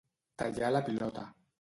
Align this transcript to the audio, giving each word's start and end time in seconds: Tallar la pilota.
Tallar 0.43 0.71
la 0.77 0.83
pilota. 0.91 1.31